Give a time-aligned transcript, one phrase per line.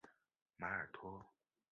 [0.57, 1.31] 马尔托。